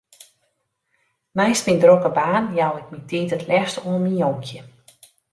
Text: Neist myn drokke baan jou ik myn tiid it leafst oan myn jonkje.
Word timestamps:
Neist 1.37 1.65
myn 1.67 1.81
drokke 1.81 2.11
baan 2.17 2.45
jou 2.59 2.71
ik 2.81 2.87
myn 2.91 3.07
tiid 3.09 3.35
it 3.37 3.47
leafst 3.49 3.77
oan 3.87 4.01
myn 4.03 4.19
jonkje. 4.23 4.61